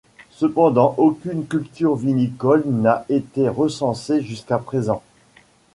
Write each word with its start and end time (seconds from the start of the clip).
Cependant 0.31 0.95
aucune 0.97 1.45
culture 1.45 1.95
vinicole 1.95 2.63
n'a 2.65 3.05
été 3.07 3.47
recensée 3.47 4.23
jusqu'à 4.23 4.57
présent. 4.57 5.03